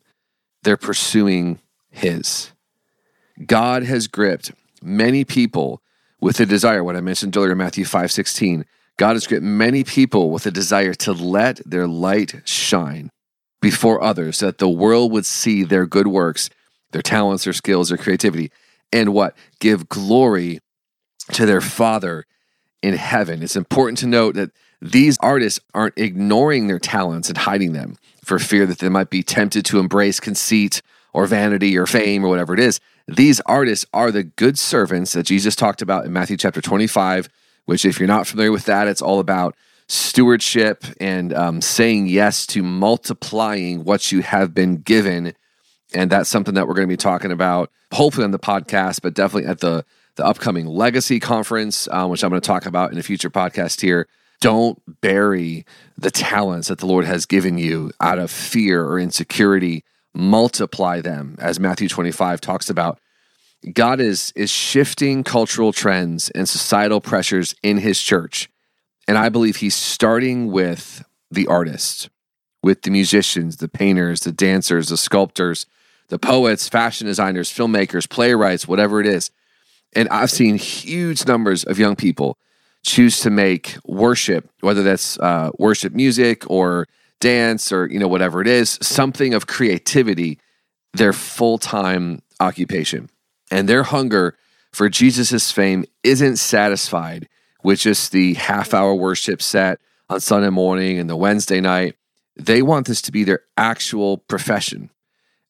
they're 0.63 0.77
pursuing 0.77 1.59
his. 1.91 2.53
God 3.47 3.83
has 3.83 4.09
gripped 4.09 4.53
many 4.83 5.25
people 5.25 5.83
with 6.21 6.41
a 6.41 6.47
desire, 6.47 6.83
what 6.83 6.97
I 6.97 7.01
mentioned 7.01 7.37
earlier 7.37 7.53
in 7.53 7.59
Matthew 7.59 7.85
5 7.85 8.11
16. 8.11 8.65
God 8.97 9.15
has 9.15 9.27
gripped 9.27 9.45
many 9.45 9.85
people 9.85 10.31
with 10.31 10.47
a 10.47 10.51
desire 10.51 10.95
to 10.95 11.13
let 11.13 11.61
their 11.65 11.87
light 11.87 12.43
shine 12.45 13.11
before 13.61 14.03
others, 14.03 14.39
so 14.39 14.47
that 14.47 14.59
the 14.59 14.69
world 14.69 15.13
would 15.13 15.27
see 15.27 15.65
their 15.65 15.87
good 15.87 16.07
works, 16.07 16.51
their 16.93 17.03
talents, 17.03 17.45
their 17.45 17.53
skills, 17.53 17.89
their 17.89 17.99
creativity, 17.99 18.51
and 18.93 19.13
what? 19.13 19.37
Give 19.61 19.89
glory 19.89 20.61
to 21.33 21.45
their 21.45 21.61
Father 21.61 22.25
in 22.83 22.95
heaven. 22.95 23.43
It's 23.43 23.57
important 23.57 23.99
to 23.99 24.07
note 24.07 24.35
that 24.37 24.51
these 24.81 25.19
artists 25.21 25.61
aren't 25.75 25.99
ignoring 25.99 26.69
their 26.69 26.79
talents 26.79 27.29
and 27.29 27.37
hiding 27.37 27.73
them 27.73 27.97
for 28.25 28.39
fear 28.39 28.67
that 28.67 28.79
they 28.79 28.89
might 28.89 29.11
be 29.11 29.23
tempted 29.23 29.65
to 29.67 29.79
embrace 29.79 30.21
conceit 30.21 30.83
or 31.13 31.27
vanity 31.27 31.77
or 31.77 31.87
fame 31.87 32.25
or 32.25 32.29
whatever 32.29 32.55
it 32.55 32.61
is. 32.61 32.81
These 33.09 33.41
artists 33.41 33.87
are 33.93 34.13
the 34.13 34.23
good 34.23 34.59
servants 34.59 35.15
that 35.15 35.25
Jesus 35.25 35.57
talked 35.57 35.83
about 35.83 36.05
in 36.05 36.13
Matthew 36.13 36.37
chapter 36.37 36.61
25, 36.61 37.29
which, 37.65 37.85
if 37.85 37.99
you're 37.99 38.07
not 38.07 38.27
familiar 38.27 38.53
with 38.53 38.67
that, 38.67 38.87
it's 38.87 39.03
all 39.03 39.19
about 39.19 39.57
stewardship 39.89 40.85
and 41.01 41.33
um, 41.33 41.61
saying 41.61 42.07
yes 42.07 42.47
to 42.47 42.63
multiplying 42.63 43.85
what 43.85 44.13
you 44.13 44.23
have 44.23 44.55
been 44.55 44.77
given. 44.77 45.35
And 45.95 46.11
that's 46.11 46.29
something 46.29 46.55
that 46.55 46.69
we're 46.69 46.75
going 46.75 46.89
to 46.89 46.93
be 46.93 46.99
talking 46.99 47.33
about, 47.33 47.71
hopefully 47.93 48.25
on 48.25 48.31
the 48.31 48.39
podcast, 48.39 49.01
but 49.03 49.15
definitely 49.15 49.49
at 49.49 49.61
the 49.61 49.85
the 50.17 50.27
upcoming 50.27 50.67
Legacy 50.67 51.21
Conference, 51.21 51.87
uh, 51.93 52.05
which 52.09 52.25
I'm 52.25 52.31
going 52.31 52.41
to 52.41 52.47
talk 52.47 52.67
about 52.67 52.91
in 52.91 52.99
a 52.99 53.05
future 53.05 53.31
podcast 53.31 53.81
here. 53.81 54.09
Don't 54.41 55.01
bury 55.01 55.65
the 55.97 56.11
talents 56.11 56.67
that 56.69 56.79
the 56.79 56.87
Lord 56.87 57.05
has 57.05 57.25
given 57.25 57.57
you 57.57 57.93
out 58.01 58.19
of 58.19 58.29
fear 58.29 58.85
or 58.85 58.99
insecurity. 58.99 59.85
Multiply 60.15 61.01
them, 61.01 61.37
as 61.39 61.61
Matthew 61.61 61.89
25 61.89 62.41
talks 62.41 62.69
about. 62.69 62.99
God 63.73 64.01
is 64.01 64.33
is 64.35 64.51
shifting 64.51 65.23
cultural 65.23 65.73
trends 65.73 66.31
and 66.31 66.49
societal 66.49 67.01
pressures 67.01 67.55
in 67.63 67.79
His 67.79 68.01
church 68.01 68.51
and 69.09 69.17
I 69.17 69.31
believe 69.31 69.57
he's 69.57 69.75
starting 69.75 70.53
with 70.53 71.03
the 71.31 71.47
artists, 71.47 72.11
with 72.63 72.83
the 72.83 72.91
musicians, 72.91 73.57
the 73.57 73.69
painters, 73.69 74.21
the 74.21 74.33
dancers, 74.33 74.91
the 74.91 74.99
sculptors, 74.99 75.65
the 76.09 76.19
poets, 76.19 76.69
fashion 76.69 77.07
designers, 77.07 77.51
filmmakers, 77.51 78.09
playwrights, 78.09 78.69
whatever 78.69 79.01
it 79.01 79.07
is. 79.07 79.31
And 79.95 80.11
I've 80.11 80.31
seen 80.31 80.57
huge 80.57 81.27
numbers 81.27 81.65
of 81.65 81.79
young 81.79 81.97
people 81.97 82.37
choose 82.85 83.21
to 83.21 83.31
make 83.31 83.79
worship, 83.87 84.51
whether 84.61 84.83
that's 84.83 85.19
uh, 85.19 85.51
worship 85.59 85.95
music 85.95 86.49
or 86.51 86.87
dance 87.21 87.73
or 87.73 87.87
you 87.87 87.99
know 87.99 88.09
whatever 88.09 88.43
it 88.43 88.47
is, 88.47 88.79
something 88.83 89.33
of 89.33 89.47
creativity, 89.47 90.39
their 90.93 91.15
full 91.15 91.57
time 91.57 92.21
occupation, 92.41 93.09
and 93.51 93.69
their 93.69 93.85
hunger 93.85 94.37
for 94.73 94.91
Jesus's 94.91 95.51
fame 95.51 95.87
isn't 96.05 96.37
satisfied 96.37 97.27
with 97.69 97.81
just 97.81 98.13
the 98.13 98.33
half 98.33 98.73
hour 98.73 98.95
worship 98.95 99.43
set 99.43 99.79
on 100.09 100.19
Sunday 100.21 100.49
morning 100.49 100.99
and 100.99 101.11
the 101.11 101.15
Wednesday 101.15 101.61
night. 101.61 101.97
They 102.35 102.63
want 102.63 102.87
this 102.87 103.03
to 103.03 103.13
be 103.13 103.25
their 103.25 103.43
actual 103.59 104.17
profession. 104.17 104.89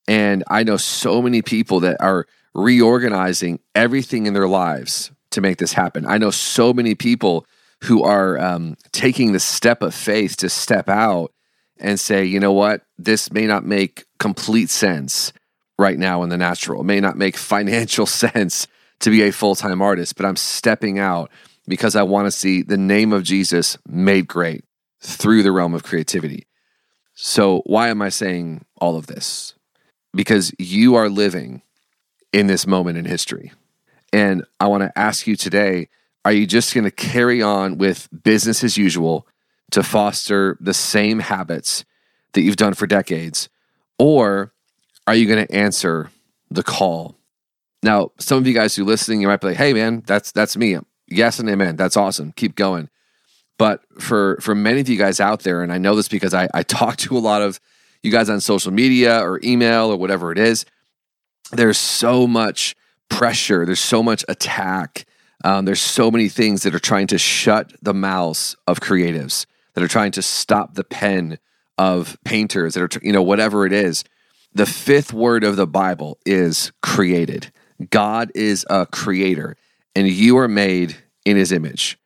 And 0.08 0.42
I 0.48 0.64
know 0.64 0.78
so 0.78 1.22
many 1.22 1.42
people 1.42 1.78
that 1.78 2.00
are 2.00 2.26
reorganizing 2.54 3.60
everything 3.76 4.26
in 4.26 4.34
their 4.34 4.48
lives 4.48 5.12
to 5.30 5.40
make 5.40 5.58
this 5.58 5.74
happen. 5.74 6.06
I 6.06 6.18
know 6.18 6.32
so 6.32 6.72
many 6.72 6.96
people 6.96 7.46
who 7.84 8.02
are 8.02 8.36
um, 8.36 8.76
taking 8.90 9.30
the 9.30 9.38
step 9.38 9.80
of 9.80 9.94
faith 9.94 10.38
to 10.38 10.48
step 10.48 10.88
out 10.88 11.32
and 11.78 12.00
say, 12.00 12.24
you 12.24 12.40
know 12.40 12.52
what, 12.52 12.82
this 12.98 13.30
may 13.30 13.46
not 13.46 13.64
make 13.64 14.06
complete 14.18 14.70
sense 14.70 15.32
right 15.78 15.96
now 15.96 16.24
in 16.24 16.30
the 16.30 16.36
natural. 16.36 16.80
It 16.80 16.86
may 16.86 16.98
not 16.98 17.16
make 17.16 17.36
financial 17.54 18.06
sense 18.06 18.66
to 18.98 19.10
be 19.10 19.22
a 19.22 19.30
full 19.30 19.54
time 19.54 19.80
artist, 19.80 20.16
but 20.16 20.26
I'm 20.26 20.34
stepping 20.34 20.98
out 20.98 21.30
because 21.68 21.94
I 21.94 22.02
want 22.02 22.26
to 22.26 22.32
see 22.32 22.62
the 22.62 22.76
name 22.76 23.12
of 23.12 23.22
Jesus 23.22 23.78
made 23.86 24.26
great 24.26 24.64
through 25.00 25.42
the 25.42 25.52
realm 25.52 25.74
of 25.74 25.82
creativity. 25.82 26.46
So, 27.14 27.62
why 27.66 27.88
am 27.88 28.00
I 28.00 28.08
saying 28.08 28.64
all 28.80 28.96
of 28.96 29.06
this? 29.06 29.54
Because 30.14 30.52
you 30.58 30.94
are 30.94 31.08
living 31.08 31.62
in 32.32 32.46
this 32.46 32.66
moment 32.66 32.98
in 32.98 33.04
history. 33.04 33.52
And 34.12 34.44
I 34.58 34.66
want 34.66 34.82
to 34.82 34.98
ask 34.98 35.26
you 35.26 35.36
today 35.36 35.88
are 36.24 36.32
you 36.32 36.46
just 36.46 36.74
going 36.74 36.84
to 36.84 36.90
carry 36.90 37.40
on 37.40 37.78
with 37.78 38.08
business 38.24 38.62
as 38.62 38.76
usual 38.76 39.26
to 39.70 39.82
foster 39.82 40.58
the 40.60 40.74
same 40.74 41.20
habits 41.20 41.84
that 42.32 42.42
you've 42.42 42.56
done 42.56 42.74
for 42.74 42.86
decades? 42.86 43.48
Or 43.98 44.52
are 45.06 45.14
you 45.14 45.26
going 45.26 45.46
to 45.46 45.54
answer 45.54 46.10
the 46.50 46.62
call? 46.62 47.16
Now, 47.82 48.10
some 48.18 48.38
of 48.38 48.46
you 48.46 48.52
guys 48.52 48.76
who 48.76 48.82
are 48.82 48.86
listening, 48.86 49.22
you 49.22 49.28
might 49.28 49.40
be 49.40 49.48
like, 49.48 49.56
hey, 49.56 49.72
man, 49.72 50.02
that's, 50.06 50.32
that's 50.32 50.56
me. 50.56 50.76
Yes 51.10 51.38
and 51.38 51.48
amen. 51.48 51.76
That's 51.76 51.96
awesome. 51.96 52.32
Keep 52.32 52.54
going. 52.54 52.88
But 53.58 53.82
for, 53.98 54.38
for 54.40 54.54
many 54.54 54.80
of 54.80 54.88
you 54.88 54.96
guys 54.96 55.20
out 55.20 55.40
there, 55.40 55.62
and 55.62 55.72
I 55.72 55.78
know 55.78 55.96
this 55.96 56.08
because 56.08 56.34
I, 56.34 56.48
I 56.54 56.62
talk 56.62 56.96
to 56.98 57.16
a 57.16 57.18
lot 57.18 57.42
of 57.42 57.58
you 58.02 58.12
guys 58.12 58.30
on 58.30 58.40
social 58.40 58.72
media 58.72 59.20
or 59.20 59.40
email 59.42 59.90
or 59.90 59.96
whatever 59.96 60.30
it 60.30 60.38
is, 60.38 60.64
there's 61.50 61.78
so 61.78 62.26
much 62.26 62.76
pressure, 63.08 63.64
there's 63.66 63.80
so 63.80 64.02
much 64.02 64.24
attack. 64.28 65.06
Um, 65.44 65.64
there's 65.64 65.80
so 65.80 66.10
many 66.10 66.28
things 66.28 66.62
that 66.64 66.74
are 66.74 66.80
trying 66.80 67.06
to 67.08 67.18
shut 67.18 67.72
the 67.80 67.94
mouths 67.94 68.56
of 68.66 68.80
creatives, 68.80 69.46
that 69.74 69.84
are 69.84 69.88
trying 69.88 70.12
to 70.12 70.22
stop 70.22 70.74
the 70.74 70.84
pen 70.84 71.38
of 71.78 72.18
painters, 72.24 72.74
that 72.74 72.82
are, 72.96 73.00
you 73.02 73.12
know, 73.12 73.22
whatever 73.22 73.64
it 73.64 73.72
is. 73.72 74.04
The 74.52 74.66
fifth 74.66 75.12
word 75.12 75.44
of 75.44 75.56
the 75.56 75.66
Bible 75.66 76.18
is 76.26 76.72
created. 76.82 77.52
God 77.90 78.32
is 78.34 78.66
a 78.68 78.86
creator, 78.86 79.56
and 79.98 80.08
you 80.08 80.38
are 80.38 80.46
made 80.46 80.96
in 81.24 81.36
his 81.36 81.50
image. 81.50 81.98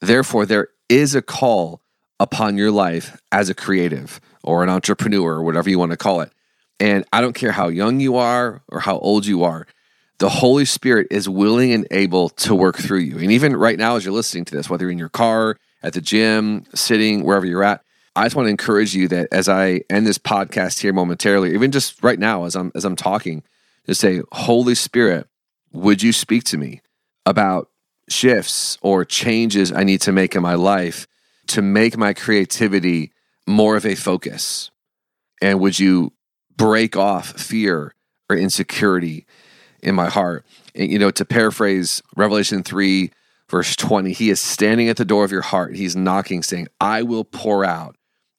Therefore, 0.00 0.46
there 0.46 0.66
is 0.88 1.14
a 1.14 1.22
call 1.22 1.80
upon 2.18 2.58
your 2.58 2.72
life 2.72 3.20
as 3.30 3.48
a 3.48 3.54
creative 3.54 4.20
or 4.42 4.64
an 4.64 4.68
entrepreneur 4.68 5.34
or 5.34 5.44
whatever 5.44 5.70
you 5.70 5.78
want 5.78 5.92
to 5.92 5.96
call 5.96 6.22
it. 6.22 6.32
And 6.80 7.04
I 7.12 7.20
don't 7.20 7.34
care 7.34 7.52
how 7.52 7.68
young 7.68 8.00
you 8.00 8.16
are 8.16 8.62
or 8.68 8.80
how 8.80 8.98
old 8.98 9.26
you 9.26 9.44
are, 9.44 9.68
the 10.18 10.28
Holy 10.28 10.64
Spirit 10.64 11.06
is 11.12 11.28
willing 11.28 11.72
and 11.72 11.86
able 11.92 12.30
to 12.30 12.52
work 12.52 12.76
through 12.76 12.98
you. 12.98 13.18
And 13.18 13.30
even 13.30 13.56
right 13.56 13.78
now, 13.78 13.94
as 13.94 14.04
you're 14.04 14.12
listening 14.12 14.44
to 14.46 14.56
this, 14.56 14.68
whether 14.68 14.84
you're 14.84 14.90
in 14.90 14.98
your 14.98 15.08
car, 15.08 15.56
at 15.84 15.92
the 15.92 16.00
gym, 16.00 16.64
sitting, 16.74 17.22
wherever 17.22 17.46
you're 17.46 17.62
at, 17.62 17.84
I 18.16 18.24
just 18.24 18.34
want 18.34 18.46
to 18.46 18.50
encourage 18.50 18.92
you 18.92 19.06
that 19.06 19.28
as 19.30 19.48
I 19.48 19.82
end 19.88 20.04
this 20.04 20.18
podcast 20.18 20.80
here 20.80 20.92
momentarily, 20.92 21.54
even 21.54 21.70
just 21.70 22.02
right 22.02 22.18
now 22.18 22.44
as 22.44 22.56
I'm 22.56 22.72
as 22.74 22.84
I'm 22.84 22.96
talking, 22.96 23.44
to 23.86 23.94
say, 23.94 24.20
Holy 24.32 24.74
Spirit, 24.74 25.28
would 25.72 26.02
you 26.02 26.12
speak 26.12 26.42
to 26.44 26.58
me 26.58 26.80
about 27.26 27.68
shifts 28.08 28.78
or 28.82 29.04
changes 29.04 29.72
I 29.72 29.84
need 29.84 30.00
to 30.02 30.12
make 30.12 30.34
in 30.34 30.42
my 30.42 30.54
life 30.54 31.06
to 31.48 31.62
make 31.62 31.96
my 31.96 32.12
creativity 32.12 33.12
more 33.46 33.76
of 33.76 33.86
a 33.86 33.94
focus? 33.94 34.70
And 35.42 35.60
would 35.60 35.78
you 35.78 36.12
break 36.56 36.94
off 36.94 37.40
fear 37.40 37.94
or 38.28 38.36
insecurity 38.36 39.26
in 39.82 39.94
my 39.94 40.08
heart. 40.08 40.44
And, 40.74 40.90
you 40.90 40.98
know, 40.98 41.10
to 41.10 41.24
paraphrase 41.24 42.02
Revelation 42.16 42.62
3, 42.62 43.10
verse 43.48 43.74
20, 43.76 44.12
he 44.12 44.28
is 44.28 44.40
standing 44.40 44.88
at 44.88 44.98
the 44.98 45.04
door 45.04 45.24
of 45.24 45.32
your 45.32 45.40
heart. 45.40 45.74
He's 45.74 45.96
knocking, 45.96 46.42
saying, 46.42 46.68
I 46.80 47.02
will 47.02 47.24
pour 47.24 47.64
out 47.64 47.96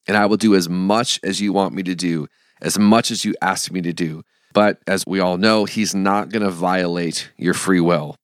and 0.07 0.15
I 0.15 0.27
will 0.27 0.38
do 0.38 0.55
as 0.55 0.69
much 0.69 1.19
as 1.23 1.41
you 1.41 1.51
want 1.51 1.73
me 1.73 1.83
to 1.83 1.95
do, 1.95 2.27
as 2.61 2.77
much 2.77 3.09
as 3.09 3.25
you 3.25 3.33
ask 3.41 3.71
me 3.71 3.81
to 3.81 3.93
do. 3.93 4.23
But 4.53 4.79
as 4.85 5.03
we 5.07 5.19
all 5.19 5.38
know, 5.38 5.65
he's 5.65 5.95
not 5.95 6.29
going 6.29 6.43
to 6.43 6.51
violate 6.51 7.31
your 7.38 7.53
free 7.53 7.79
will. 7.79 8.17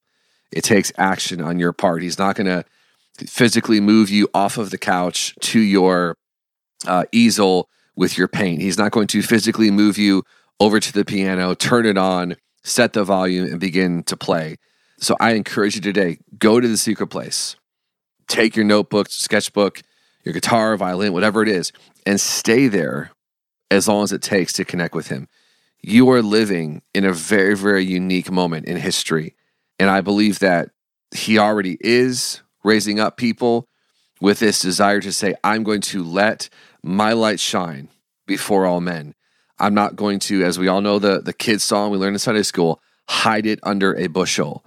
It 0.50 0.64
takes 0.64 0.92
action 0.96 1.40
on 1.40 1.58
your 1.58 1.72
part. 1.72 2.02
He's 2.02 2.18
not 2.18 2.36
going 2.36 2.46
to 2.46 2.64
physically 3.26 3.80
move 3.80 4.10
you 4.10 4.28
off 4.32 4.58
of 4.58 4.70
the 4.70 4.78
couch 4.78 5.34
to 5.40 5.60
your 5.60 6.16
uh, 6.86 7.04
easel 7.12 7.68
with 7.96 8.16
your 8.16 8.28
paint. 8.28 8.62
He's 8.62 8.78
not 8.78 8.92
going 8.92 9.08
to 9.08 9.22
physically 9.22 9.70
move 9.70 9.98
you 9.98 10.22
over 10.60 10.80
to 10.80 10.92
the 10.92 11.04
piano, 11.04 11.54
turn 11.54 11.86
it 11.86 11.98
on, 11.98 12.36
set 12.62 12.92
the 12.92 13.04
volume, 13.04 13.46
and 13.46 13.60
begin 13.60 14.02
to 14.04 14.16
play. 14.16 14.56
So 14.98 15.16
I 15.20 15.32
encourage 15.32 15.74
you 15.74 15.80
today 15.80 16.18
go 16.38 16.60
to 16.60 16.68
the 16.68 16.76
secret 16.76 17.08
place, 17.08 17.56
take 18.28 18.56
your 18.56 18.64
notebook, 18.64 19.08
sketchbook, 19.10 19.82
your 20.24 20.32
guitar, 20.32 20.76
violin, 20.76 21.12
whatever 21.12 21.42
it 21.42 21.48
is, 21.48 21.72
and 22.06 22.20
stay 22.20 22.68
there 22.68 23.10
as 23.70 23.86
long 23.86 24.02
as 24.02 24.12
it 24.12 24.22
takes 24.22 24.52
to 24.54 24.64
connect 24.64 24.94
with 24.94 25.08
Him. 25.08 25.28
You 25.80 26.10
are 26.10 26.22
living 26.22 26.82
in 26.94 27.04
a 27.04 27.12
very, 27.12 27.56
very 27.56 27.84
unique 27.84 28.30
moment 28.30 28.66
in 28.66 28.76
history. 28.76 29.34
And 29.78 29.90
I 29.90 30.00
believe 30.00 30.38
that 30.40 30.70
He 31.14 31.38
already 31.38 31.76
is 31.80 32.42
raising 32.64 33.00
up 33.00 33.16
people 33.16 33.68
with 34.20 34.40
this 34.40 34.60
desire 34.60 35.00
to 35.00 35.12
say, 35.12 35.34
I'm 35.44 35.62
going 35.62 35.80
to 35.82 36.02
let 36.02 36.48
my 36.82 37.12
light 37.12 37.40
shine 37.40 37.88
before 38.26 38.66
all 38.66 38.80
men. 38.80 39.14
I'm 39.58 39.74
not 39.74 39.96
going 39.96 40.18
to, 40.20 40.44
as 40.44 40.58
we 40.58 40.68
all 40.68 40.80
know, 40.80 40.98
the, 40.98 41.20
the 41.20 41.32
kids' 41.32 41.64
song 41.64 41.90
we 41.90 41.98
learned 41.98 42.14
in 42.14 42.20
Sunday 42.20 42.42
school, 42.42 42.80
hide 43.08 43.46
it 43.46 43.58
under 43.62 43.96
a 43.96 44.06
bushel. 44.06 44.64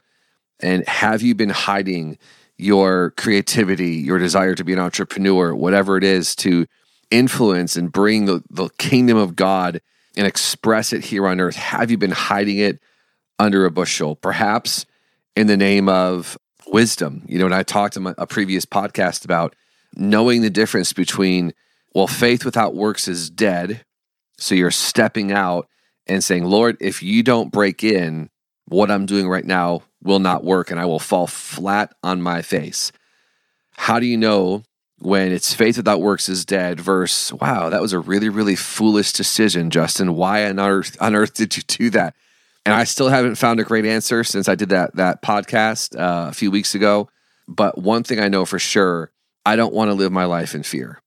And 0.62 0.88
have 0.88 1.22
you 1.22 1.36
been 1.36 1.50
hiding 1.50 2.18
your 2.58 3.12
creativity, 3.12 3.96
your 3.96 4.20
desire 4.20 4.56
to 4.56 4.64
be 4.64 4.74
an 4.74 4.80
entrepreneur, 4.80 5.56
whatever 5.56 5.98
it 5.98 6.04
is, 6.04 6.36
to 6.38 6.66
influence 7.10 7.76
and 7.76 7.92
bring 7.92 8.26
the, 8.26 8.44
the 8.50 8.70
kingdom 8.78 9.18
of 9.18 9.36
God 9.36 9.82
and 10.16 10.28
express 10.28 10.94
it 10.94 11.06
here 11.06 11.28
on 11.28 11.40
earth? 11.40 11.56
Have 11.56 11.90
you 11.90 11.98
been 11.98 12.12
hiding 12.12 12.58
it 12.58 12.80
under 13.40 13.66
a 13.66 13.72
bushel? 13.72 14.16
Perhaps 14.16 14.86
in 15.36 15.48
the 15.48 15.58
name 15.58 15.90
of 15.90 16.38
wisdom. 16.68 17.24
You 17.28 17.40
know, 17.40 17.46
and 17.46 17.56
I 17.56 17.64
talked 17.64 17.98
in 17.98 18.14
a 18.18 18.28
previous 18.28 18.66
podcast 18.66 19.26
about 19.26 19.56
knowing 19.96 20.42
the 20.42 20.50
difference 20.50 20.94
between, 20.94 21.54
well, 21.94 22.08
faith 22.08 22.46
without 22.46 22.76
works 22.76 23.08
is 23.08 23.30
dead 23.30 23.84
so 24.38 24.56
you're 24.56 24.72
stepping 24.72 25.32
out 25.32 25.68
and 26.08 26.24
saying, 26.24 26.46
Lord, 26.46 26.78
if 26.80 27.04
you 27.04 27.22
don't 27.22 27.52
break 27.52 27.84
in, 27.84 28.30
what 28.66 28.90
I'm 28.90 29.06
doing 29.06 29.30
right 29.30 29.46
now 29.46 29.84
will 30.02 30.20
not 30.20 30.44
work 30.44 30.72
and 30.72 30.80
I 30.80 30.86
will 30.86 31.00
fall 31.00 31.28
flat 31.28 31.94
on 32.04 32.22
my 32.22 32.42
face. 32.42 32.92
How 33.74 34.00
do 34.00 34.06
you 34.06 34.18
know 34.18 34.64
when 35.00 35.32
it's 35.32 35.54
faith 35.54 35.78
without 35.78 36.02
works 36.02 36.28
is 36.28 36.46
dead 36.46 36.80
versus, 36.80 37.34
wow, 37.34 37.70
that 37.70 37.82
was 37.82 37.94
a 37.94 38.00
really, 38.00 38.30
really 38.30 38.56
foolish 38.56 39.14
decision, 39.14 39.70
Justin. 39.70 40.16
Why 40.16 40.48
on 40.48 40.60
earth, 40.60 40.98
on 41.00 41.16
earth 41.16 41.34
did 41.34 41.56
you 41.56 41.64
do 41.64 41.90
that? 41.92 42.16
And 42.66 42.76
I 42.76 42.84
still 42.84 43.10
haven't 43.10 43.36
found 43.36 43.60
a 43.60 43.64
great 43.64 43.86
answer 43.86 44.24
since 44.24 44.48
I 44.48 44.56
did 44.56 44.70
that, 44.70 44.96
that 44.96 45.22
podcast 45.22 46.00
uh, 46.00 46.30
a 46.30 46.34
few 46.34 46.52
weeks 46.52 46.76
ago. 46.76 47.10
But 47.48 47.78
one 47.78 48.04
thing 48.04 48.20
I 48.20 48.28
know 48.28 48.46
for 48.46 48.60
sure, 48.60 49.12
I 49.46 49.56
don't 49.56 49.74
want 49.74 49.90
to 49.90 49.96
live 49.96 50.12
my 50.12 50.26
life 50.26 50.54
in 50.54 50.64
fear. 50.64 51.02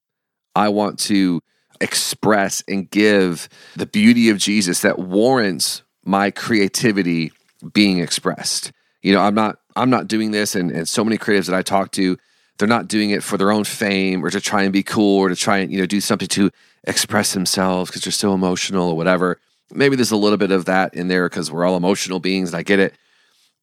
I 0.57 0.69
want 0.69 0.99
to 1.01 1.43
express 1.81 2.63
and 2.69 2.91
give 2.91 3.49
the 3.77 3.87
beauty 3.87 4.31
of 4.31 4.39
Jesus 4.39 4.81
that 4.83 4.99
warrants 4.99 5.83
my 6.05 6.31
creativity 6.31 7.33
being 7.73 7.99
expressed. 7.99 8.73
You 9.03 9.13
know, 9.13 9.21
I'm 9.21 9.35
not 9.35 9.59
I'm 9.77 9.91
not 9.91 10.09
doing 10.09 10.31
this 10.31 10.55
and, 10.55 10.71
and 10.71 10.89
so 10.89 11.05
many 11.05 11.19
creatives 11.19 11.47
that 11.47 11.57
I 11.57 11.63
talk 11.63 11.93
to, 11.93 12.17
they're 12.59 12.69
not 12.69 12.89
doing 12.89 13.11
it 13.11 13.23
for 13.23 13.37
their 13.37 13.51
own 13.51 13.65
fame 13.65 14.25
or 14.25 14.31
to 14.31 14.41
try 14.41 14.63
and 14.63 14.73
be 14.73 14.83
cool 14.83 15.19
or 15.19 15.29
to 15.29 15.37
try 15.37 15.59
and, 15.59 15.73
you 15.73 15.81
know, 15.81 15.87
do 15.87 16.01
something 16.01 16.29
to 16.29 16.51
express 16.85 17.35
themselves 17.35 17.91
because 17.91 18.03
they're 18.03 18.13
so 18.13 18.33
emotional 18.35 18.91
or 18.91 18.97
whatever. 18.97 19.41
Maybe 19.73 19.97
there's 19.97 20.11
a 20.11 20.17
little 20.17 20.39
bit 20.39 20.51
of 20.51 20.67
that 20.67 20.95
in 20.95 21.09
there 21.09 21.29
because 21.29 21.51
we're 21.51 21.65
all 21.65 21.77
emotional 21.77 22.21
beings 22.21 22.51
and 22.51 22.57
I 22.57 22.63
get 22.63 22.79
it. 22.79 22.95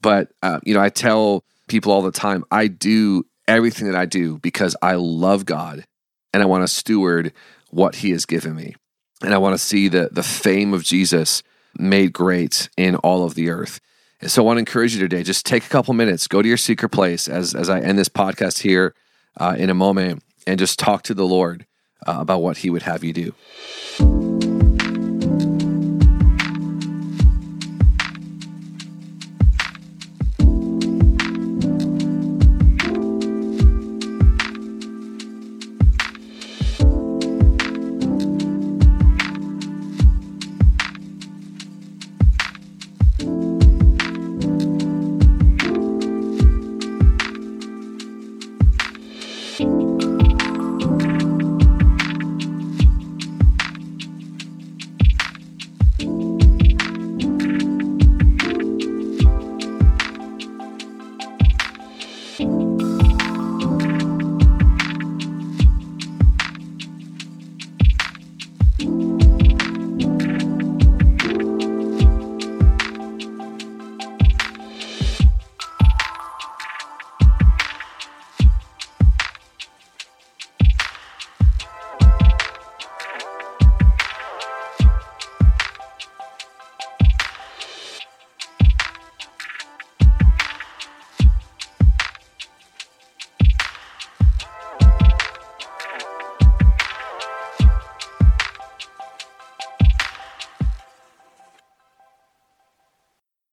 But, 0.02 0.32
uh, 0.42 0.60
you 0.64 0.74
know, 0.74 0.82
I 0.82 0.90
tell 0.90 1.44
people 1.68 1.92
all 1.92 2.02
the 2.02 2.12
time, 2.12 2.44
I 2.52 2.68
do 2.68 3.26
everything 3.48 3.88
that 3.88 3.96
I 3.96 4.06
do 4.06 4.40
because 4.40 4.76
I 4.82 4.96
love 4.96 5.46
God 5.46 5.86
and 6.34 6.42
I 6.42 6.46
want 6.46 6.64
to 6.64 6.68
steward 6.68 7.34
what 7.70 7.96
he 7.96 8.12
has 8.12 8.26
given 8.26 8.56
me. 8.56 8.76
And 9.24 9.34
I 9.34 9.38
want 9.38 9.54
to 9.54 9.60
see 9.60 9.88
the, 9.88 10.10
the 10.12 10.24
fame 10.24 10.74
of 10.74 10.84
Jesus 10.84 11.44
made 11.78 12.14
great 12.14 12.70
in 12.78 12.96
all 12.98 13.24
of 13.24 13.36
the 13.36 13.50
earth. 13.50 13.80
And 14.20 14.30
so 14.30 14.44
I 14.44 14.46
want 14.46 14.58
to 14.58 14.60
encourage 14.60 14.94
you 14.94 15.00
today, 15.00 15.24
just 15.24 15.46
take 15.46 15.66
a 15.66 15.70
couple 15.70 15.94
minutes, 15.94 16.28
go 16.28 16.42
to 16.42 16.48
your 16.48 16.58
secret 16.58 16.90
place 16.90 17.28
as, 17.28 17.56
as 17.56 17.70
I 17.70 17.80
end 17.80 17.98
this 17.98 18.10
podcast 18.10 18.62
here 18.62 18.94
uh, 19.38 19.56
in 19.58 19.70
a 19.70 19.74
moment 19.74 20.24
and 20.46 20.60
just 20.60 20.80
talk 20.80 21.04
to 21.04 21.14
the 21.14 21.26
Lord 21.26 21.66
uh, 22.06 22.18
about 22.20 22.42
what 22.42 22.58
he 22.58 22.70
would 22.70 22.84
have 22.84 23.04
you 23.04 23.14
do. 23.14 24.31